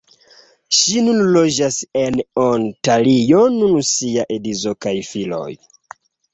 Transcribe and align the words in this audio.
Ŝi 0.77 1.03
nune 1.09 1.27
loĝas 1.35 1.77
en 2.05 2.17
Ontario 2.45 3.45
lun 3.59 3.79
sia 3.93 4.27
edzo 4.41 4.77
kaj 4.87 4.99
filoj. 5.13 5.49